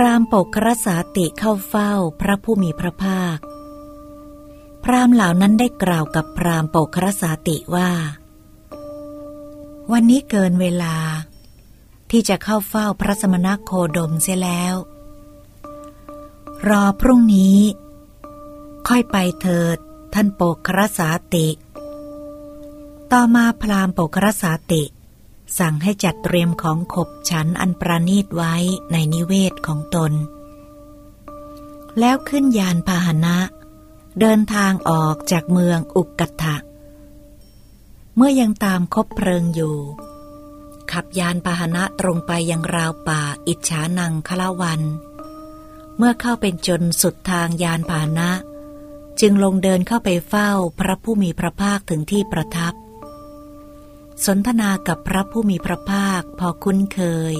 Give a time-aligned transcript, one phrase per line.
[0.00, 3.38] พราหมณ์ปกรสาติเข้าเฝ้าพระผู้มีพระภาค
[4.84, 7.90] พราหมณ์เหล่านั้นได้กล่าวกับพราหมณ์ปกรสาติว่า
[9.92, 10.96] วันนี้เกินเวลา
[12.10, 14.74] ที่จะเข้าเฝ้าพระสมณโคดมเสียแล้ว
[16.68, 17.58] รอพรุ่งนี้
[18.88, 19.76] ค่อยไปเถิด
[20.14, 21.48] ท่านโปกรสาติ
[23.12, 24.82] ต่อมาพราหมณ์ปกรสาติ
[25.58, 28.54] สั่งให้จัดเตรียมของขบฉันอันประณีตไว้
[28.92, 30.12] ในนิเวศของตน
[31.98, 33.36] แล้วขึ้นยานพาหนะ
[34.20, 36.56] เดินทางออกจากเมืองอุกกัตะ
[38.16, 39.76] เมื่อยังตามคบเพลิงอยู่
[40.92, 44.80] ขับยานพาหนะตรงไปยังราวป่าอิจฉานังคละวัน
[45.96, 48.30] เมื่อเข้าเป็นจนสุดทางยานพาหนะ
[49.20, 52.74] จึงลงเดินเข้าไปเฝ้าพระผู้มีพระภาคถึงที่ประทับ
[54.24, 57.00] สนทนากับพระผู้มีพระภาคพอคุ้นเค
[57.32, 57.34] ย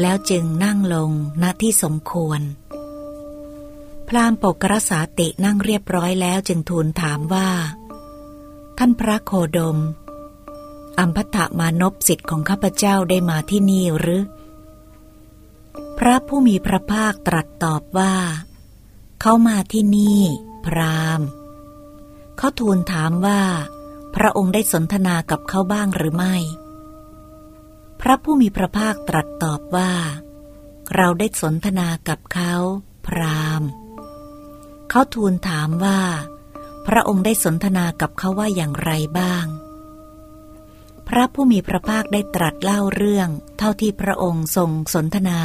[0.00, 1.10] แล้วจึงนั่งลง
[1.42, 2.40] ณที่สมควร
[4.08, 7.50] พราหมณ์ปกรสาตินั่งเรียบร้อยแล้วจึงทูลถามว่า
[8.78, 9.78] ท่านพระโคดม
[10.98, 14.22] อัมพัตมานพสิทธิ์ของข้าพเจ้าได้มาที่นี่หรือ
[15.98, 18.14] พระผู้มีพระภาคตรัสตอบว่า
[19.20, 20.20] เขามาที่นี่
[20.66, 21.26] พราหมณ์
[22.36, 23.40] เขาทูลถามว่า
[24.16, 26.36] พระองค์ได้สนทนากับเขาบ้างหรือไม่
[28.00, 29.92] พระผู้มีพระภาคตรัสตอบว่า
[30.96, 32.54] เราได้สนทนากับเขา
[33.06, 33.62] พราม
[34.90, 36.00] เขาทูลถามว่า
[36.86, 39.46] พระองค์ได้สนทนากับเขาว่าอย่างไรบ้าง
[41.08, 45.40] พระผู้มีพระภาคได้ตรัสเล่าเรื่อง เท่าที่พระองค์ทรงสนทนา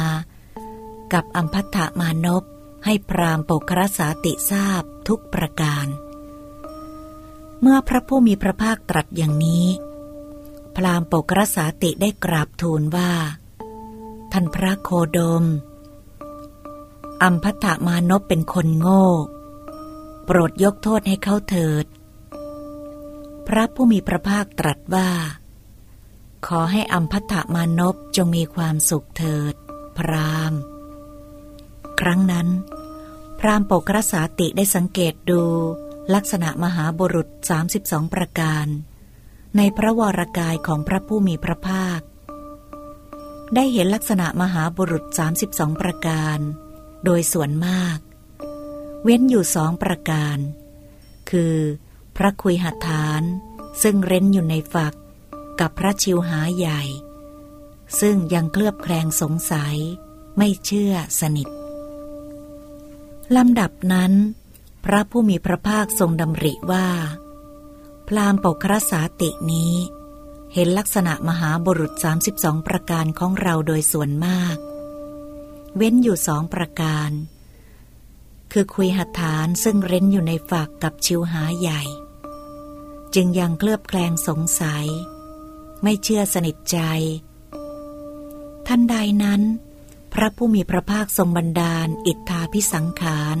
[1.12, 2.42] กับอัมพัตถมานพ
[2.84, 5.86] ให้พรามปกรสาติทราบทุกประการ
[7.70, 9.66] มื่อพระผู้มีพระภาคตรัสอย่างนี้
[10.76, 13.12] พรามปกรสาติได้กราบทูลว่า
[14.32, 15.44] ท่านพระโคดม
[17.22, 19.04] อัมพัตมานพเป็นคนโง่
[20.24, 21.86] โปรดยกโทษให้เขาเถิด
[23.46, 25.10] พระผู้มีพระภาคตรัสว่า
[26.46, 29.54] ขอให้อัมพัตมานพจงมีความสุขเถิด
[29.98, 30.52] พราม
[32.00, 32.48] ครั้งนั้น
[33.38, 35.42] พรามปกรสาติได้สังเกตดู
[36.14, 37.28] ลักษณะมหาบุรุษ
[37.70, 38.66] 32 ประการ
[39.56, 42.00] ในพระวรากายของพระผู้มีพระภาค
[43.54, 45.04] ได้เห็นลักษณะมหาบุรุษ
[45.42, 46.38] 32 ประการ
[47.04, 47.98] โดยส่วนมาก
[49.02, 50.38] เว้นอยู่สองประการ
[51.30, 51.56] คือ
[52.16, 53.22] พระคุยหัตถาน
[53.82, 54.94] ซึ่งเร้นอยู่ในฝัก
[55.60, 56.82] กับพระชิวหาใหญ่
[58.00, 59.76] ซึ่งยังเคลือบแคลงสงสัย
[60.36, 61.48] ไม่เชื่อสนิท
[63.36, 64.12] ลำดับนั้น
[64.90, 66.88] พระผู้มีพระภาคทรงดำริว่า
[68.08, 69.74] พรามปกรสาตินี้
[70.54, 71.92] เห็นลักษณะมหาบุรุษ
[72.30, 74.56] 32 ประการของเราโดยส่วนมาก
[75.76, 77.10] เว้นอยู่สองประการ
[78.52, 81.82] คือคุยหัตถานซึ่งเร้นอยู่ในฝักกับชิวหาใหญ่
[83.14, 84.86] จึงยังเคลือบแคลงสงสัย
[85.82, 86.78] ไม่เชื่อสนิทใจ
[88.66, 89.42] ท่านใดนั้น
[90.12, 93.38] พระผู้มีพระภาคทรงบันดาล อิทธาพิสังขาร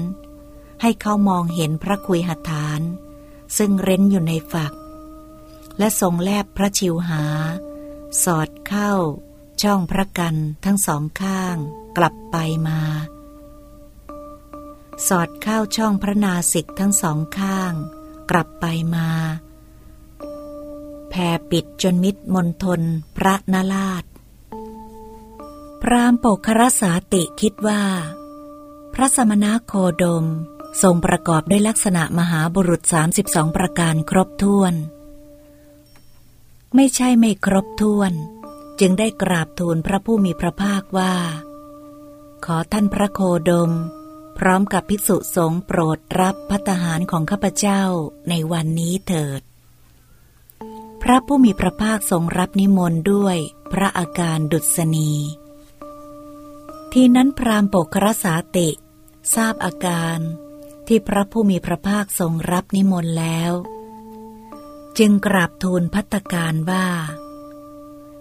[0.88, 2.80] ให้เขามองเห็นพระคุยหัตถาน
[3.56, 4.72] ซึ่งเร้นอยู่ในฝัก
[5.78, 7.24] และทรงแลบพระชิวหา
[8.24, 8.92] สอดเข้า
[9.62, 11.56] ช่องพระกันทั้งสองข้าง
[11.96, 12.36] กลับไป
[12.68, 12.80] มา
[15.08, 17.72] สอดเข้าช่องพระนาสิกทั้งสองข้าง
[18.30, 19.08] กลับไปมา
[21.08, 22.82] แผ่ปิดจนมิดมนทน
[23.16, 24.04] พระนาลาด
[25.82, 27.82] พรามปกครสาติคิดว่า
[28.94, 29.74] พระสมณโค
[30.04, 30.26] ดม
[30.82, 32.82] ทรงประกอบด้วยลักษณะมหาบุรุษ
[33.18, 34.74] 32 ประการครบถ้วน
[36.74, 38.12] ไม่ใช่ไม่ครบถ้วน
[38.80, 41.14] จึงได้กราบทูลพระผู้มีพระภาคว่า
[42.44, 43.20] ขอท่านพระโค
[43.50, 43.72] ดม
[44.38, 47.82] พร้อมกับภิกษุสงฆ์โปรดรับพัตหารของข้าพเจ้า
[48.28, 49.42] ในวันนี้เถิด
[51.02, 53.36] พระผู้มีพระภาคทรงรับนิมนต์ด้วย
[53.72, 55.12] พระอาการดุษณี
[56.92, 58.68] ทีนั้นพรามปกครสาติ
[59.34, 60.18] ทราบอาการ
[60.88, 63.52] ที่พระผู้มีพระภาคทรงรับนิมนต์แล้ว
[64.98, 66.86] จึงกราบทูลพัตการว่า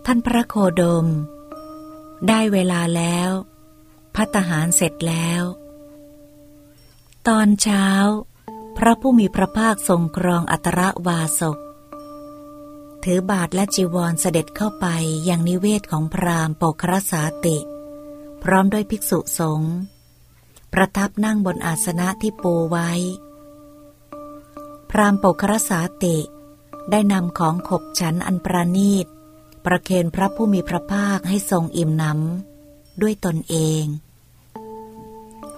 [0.06, 1.08] ท่านพระโคดม
[2.28, 3.30] ได้เวลาแล้ว
[4.16, 5.44] พัตหารเสร็จแล้ว
[7.28, 7.88] ตอนเช้า
[8.78, 11.58] พระผู้มีพระภาคทรงครองอัตรวาสก
[13.04, 14.88] ถือบาทและจีวรเสด็จเข้าไป
[15.30, 17.58] ยังนิเวศของพรามปกรสาติ
[18.44, 19.76] พร้อมด้วยภิกษุสงฆ์
[20.74, 22.92] ประทับนั่งบนอาสนะที่ปูไว้
[24.90, 26.18] พรามปกรสาติ
[26.92, 29.08] ได้นำของขบฉันอันประนีต
[29.66, 33.86] ประเคนพระผู้มีพระภาคให้ทรงอิ่มน้ำด้วยตนเอง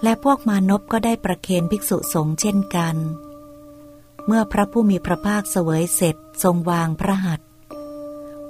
[0.04, 2.96] และพวกมานพก็ได้ประเคนภิกษุสงฆ์เช่นกัน
[4.26, 7.48] เมื่อพระผู้มีพระภาคเสวยเสร็จทรงวางพระหัตถ์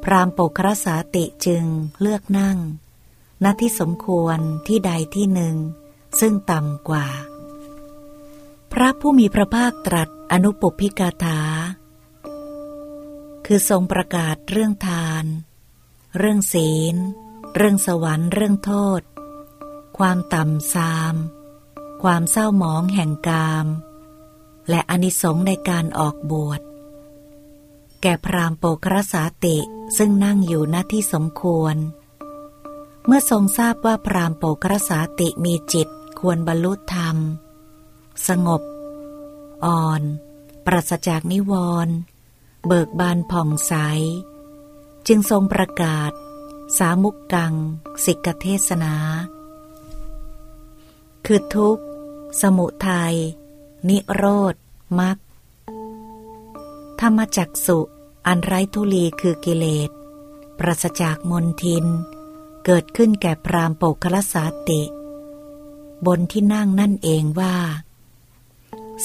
[0.03, 1.63] พรามปกครสาติจึง
[2.01, 2.57] เลือกนั่ง
[3.43, 5.55] ณที่สมควรที่ใดที่หนึ่ง
[6.19, 7.07] ซึ่งต่ำกว่า
[8.71, 11.39] พระผู้มีพระภาคตรัสอนุปพิกาถา
[13.45, 15.25] คือทรงประกาศเรื่องทาน
[16.17, 16.95] เรื่องศีล
[17.55, 19.01] เรื่องสวรรค์เรื่องโทษ
[19.97, 21.15] ความต่ำซาม
[22.03, 23.67] ความเศร้าหมองแห่งกาม
[24.69, 26.61] และอนิสงส์ในการออกบวช
[28.01, 29.57] แก่พรามโปกรสาติ
[29.97, 31.75] ซึ่งนั่งอยู่ณที่สมควร
[33.05, 37.17] เมื่อทรงทราบว่าพรามโปกรสาติมีจิต ควรบรรลุธรรม
[38.27, 38.61] สงบ
[39.65, 40.01] อ่อน
[40.65, 41.53] ปราศจากนิว
[41.85, 41.95] รณ์
[42.67, 43.73] เบิกบานผ่องใส
[45.07, 46.11] จึงทรงประกาศ
[46.77, 47.53] สามุกกัง
[48.05, 48.95] สิกเทศนา
[51.25, 51.83] คือทุกข์
[52.41, 53.15] สมุทัย
[53.89, 54.23] นิโร
[54.53, 54.55] ธ
[54.99, 55.17] มรรค
[57.01, 57.79] ธรรมจักสุ
[58.27, 59.89] อันไร้ทุลีคือกิเลส
[60.59, 61.85] ปราศจากมนทิน
[62.65, 64.81] เกิดขึ้นแก่พรามโปกคลสาติ
[66.05, 67.55] บนที่นั่งนั่นเองว่า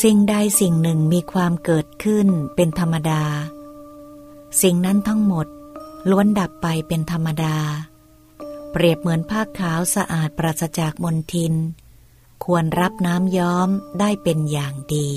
[0.03, 3.23] สิ่งใดสิ่งหนึ่งมีความเกิดขึ้นเป็นธรรมดา
[4.63, 5.47] สิ่งนั้นทั้งหมด
[6.11, 7.57] ล้วนดับไปเป็นธรรมดา
[8.71, 11.55] เปรียบเหมือนผ้าขาวสะอาดปราศจากมนทิน
[12.45, 13.69] ควรรับน้ำย้อม
[14.01, 15.09] ได้เป็นอย่างดี